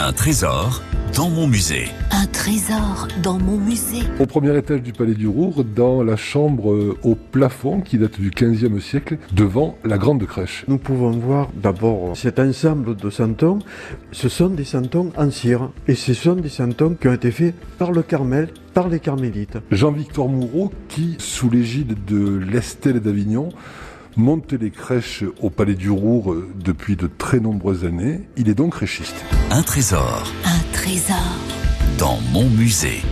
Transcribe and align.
Un 0.00 0.12
trésor 0.12 0.82
dans 1.14 1.30
mon 1.30 1.46
musée. 1.46 1.86
Un 2.10 2.26
trésor 2.26 3.06
dans 3.22 3.38
mon 3.38 3.56
musée. 3.56 4.02
Au 4.18 4.26
premier 4.26 4.56
étage 4.58 4.82
du 4.82 4.92
Palais 4.92 5.14
du 5.14 5.28
Rouvre, 5.28 5.62
dans 5.62 6.02
la 6.02 6.16
chambre 6.16 6.72
euh, 6.72 6.98
au 7.04 7.14
plafond 7.14 7.80
qui 7.80 7.96
date 7.98 8.20
du 8.20 8.30
15e 8.30 8.80
siècle, 8.80 9.18
devant 9.32 9.78
la 9.84 9.96
grande 9.96 10.26
crèche. 10.26 10.64
Nous 10.66 10.78
pouvons 10.78 11.12
voir 11.12 11.48
d'abord 11.54 12.16
cet 12.16 12.40
ensemble 12.40 12.96
de 12.96 13.08
santons. 13.08 13.60
Ce 14.10 14.28
sont 14.28 14.48
des 14.48 14.64
santons 14.64 15.12
en 15.16 15.30
cire 15.30 15.70
et 15.86 15.94
ce 15.94 16.12
sont 16.12 16.34
des 16.34 16.48
santons 16.48 16.96
qui 17.00 17.06
ont 17.06 17.14
été 17.14 17.30
faits 17.30 17.54
par 17.78 17.92
le 17.92 18.02
Carmel, 18.02 18.48
par 18.74 18.88
les 18.88 18.98
carmélites. 18.98 19.58
Jean-Victor 19.70 20.28
Moureau, 20.28 20.72
qui, 20.88 21.14
sous 21.18 21.48
l'égide 21.48 22.04
de 22.04 22.36
l'Estelle 22.36 22.98
d'Avignon, 22.98 23.50
monte 24.16 24.52
les 24.52 24.70
crèches 24.70 25.24
au 25.40 25.50
Palais 25.50 25.74
du 25.74 25.90
Rouvre 25.90 26.36
depuis 26.56 26.96
de 26.96 27.06
très 27.06 27.40
nombreuses 27.40 27.84
années. 27.84 28.20
Il 28.36 28.48
est 28.48 28.54
donc 28.54 28.74
crèchiste. 28.74 29.24
Un 29.50 29.62
trésor 29.62 30.32
Un 30.44 30.72
trésor 30.72 31.16
dans 31.98 32.18
mon 32.32 32.48
musée. 32.48 33.02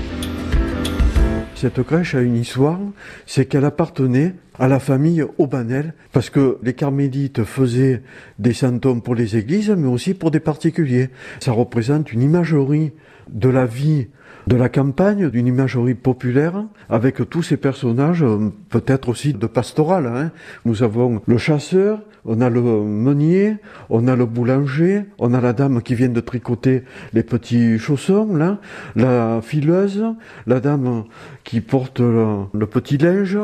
Cette 1.54 1.82
crèche 1.82 2.14
a 2.14 2.20
une 2.20 2.36
histoire, 2.36 2.80
c'est 3.26 3.46
qu'elle 3.46 3.64
appartenait 3.64 4.34
à 4.58 4.66
la 4.66 4.80
famille 4.80 5.24
Aubanel, 5.38 5.94
parce 6.12 6.28
que 6.28 6.58
les 6.62 6.74
carmélites 6.74 7.44
faisaient 7.44 8.02
des 8.38 8.52
santons 8.52 9.00
pour 9.00 9.14
les 9.14 9.36
églises, 9.36 9.70
mais 9.70 9.86
aussi 9.86 10.14
pour 10.14 10.30
des 10.30 10.40
particuliers. 10.40 11.10
Ça 11.40 11.52
représente 11.52 12.12
une 12.12 12.22
imagerie 12.22 12.92
de 13.30 13.48
la 13.48 13.66
vie 13.66 14.08
de 14.46 14.56
la 14.56 14.68
campagne, 14.68 15.30
d'une 15.30 15.46
imagerie 15.46 15.94
populaire, 15.94 16.64
avec 16.88 17.28
tous 17.30 17.42
ces 17.42 17.56
personnages, 17.56 18.22
euh, 18.22 18.50
peut-être 18.72 19.08
aussi 19.10 19.34
de 19.34 19.46
pastoral. 19.46 20.06
Hein. 20.06 20.30
Nous 20.64 20.82
avons 20.82 21.22
le 21.26 21.38
chasseur, 21.38 22.00
on 22.24 22.40
a 22.40 22.48
le 22.48 22.60
meunier, 22.60 23.56
on 23.90 24.08
a 24.08 24.16
le 24.16 24.26
boulanger, 24.26 25.04
on 25.18 25.34
a 25.34 25.40
la 25.40 25.52
dame 25.52 25.82
qui 25.82 25.94
vient 25.94 26.08
de 26.08 26.20
tricoter 26.20 26.84
les 27.12 27.22
petits 27.22 27.78
chaussons, 27.78 28.56
la 28.96 29.40
fileuse, 29.42 30.04
la 30.46 30.60
dame 30.60 31.04
qui 31.44 31.60
porte 31.60 32.00
le, 32.00 32.66
petit 32.66 32.96
linge, 32.96 33.38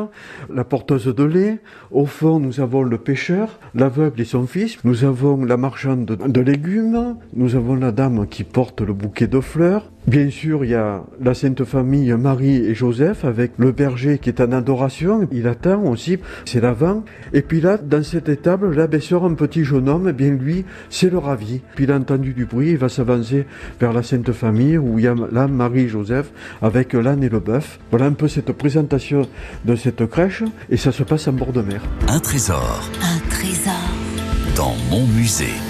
la 0.53 0.63
porteuse 0.63 1.13
de 1.13 1.23
lait. 1.23 1.59
Au 1.91 2.05
fond, 2.05 2.39
nous 2.39 2.59
avons 2.61 2.83
le 2.83 2.97
pêcheur, 2.97 3.59
l'aveugle 3.75 4.21
et 4.21 4.25
son 4.25 4.47
fils. 4.47 4.77
Nous 4.83 5.03
avons 5.03 5.43
la 5.43 5.57
marchande 5.57 6.05
de, 6.05 6.15
de 6.15 6.41
légumes. 6.41 7.17
Nous 7.35 7.55
avons 7.55 7.75
la 7.75 7.91
dame 7.91 8.27
qui 8.27 8.43
porte 8.43 8.81
le 8.81 8.93
bouquet 8.93 9.27
de 9.27 9.41
fleurs. 9.41 9.91
Bien 10.07 10.29
sûr, 10.29 10.63
il 10.63 10.71
y 10.71 10.75
a 10.75 11.03
la 11.21 11.33
Sainte 11.33 11.63
Famille 11.65 12.11
Marie 12.13 12.55
et 12.55 12.73
Joseph 12.73 13.25
avec 13.25 13.51
le 13.57 13.71
berger 13.71 14.17
qui 14.17 14.29
est 14.29 14.41
en 14.41 14.51
adoration. 14.53 15.18
Il 15.31 15.47
attend 15.47 15.83
aussi, 15.83 16.17
c'est 16.45 16.61
l'avant. 16.61 17.03
Et 17.33 17.41
puis 17.41 17.61
là, 17.61 17.77
dans 17.77 18.03
cette 18.03 18.29
étable, 18.29 18.75
là, 18.75 18.87
bien 18.87 18.99
sûr, 18.99 19.23
un 19.23 19.33
petit 19.33 19.63
jeune 19.63 19.89
homme, 19.89 20.07
eh 20.09 20.13
bien 20.13 20.31
lui, 20.31 20.65
c'est 20.89 21.09
le 21.09 21.17
ravi. 21.17 21.61
Puis 21.75 21.85
il 21.85 21.91
a 21.91 21.95
entendu 21.95 22.33
du 22.33 22.45
bruit, 22.45 22.71
il 22.71 22.77
va 22.77 22.89
s'avancer 22.89 23.45
vers 23.79 23.93
la 23.93 24.03
Sainte 24.03 24.31
Famille 24.31 24.77
où 24.77 24.99
il 24.99 25.05
y 25.05 25.07
a 25.07 25.15
là 25.31 25.47
Marie 25.47 25.81
et 25.81 25.87
Joseph 25.87 26.31
avec 26.61 26.93
l'âne 26.93 27.23
et 27.23 27.29
le 27.29 27.39
bœuf. 27.39 27.79
Voilà 27.91 28.05
un 28.05 28.13
peu 28.13 28.27
cette 28.27 28.51
présentation 28.51 29.27
de 29.65 29.75
cette 29.75 30.05
crèche 30.07 30.43
et 30.69 30.77
ça 30.77 30.91
se 30.91 31.03
passe 31.03 31.27
en 31.27 31.33
bord 31.33 31.53
de 31.53 31.61
mer. 31.61 31.81
Un 32.07 32.19
trésor 32.19 32.89
Un 33.01 33.19
trésor 33.29 33.73
dans 34.55 34.75
mon 34.89 35.05
musée. 35.07 35.68